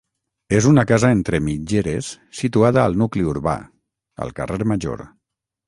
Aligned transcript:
És 0.59 0.67
una 0.69 0.85
casa 0.91 1.11
entre 1.15 1.39
mitgeres 1.49 2.09
situada 2.39 2.87
al 2.87 2.97
nucli 3.03 3.27
urbà, 3.35 3.55
al 4.25 4.35
carrer 4.41 4.61
Major. 4.75 5.09